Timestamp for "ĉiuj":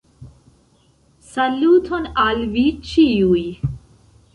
2.91-3.49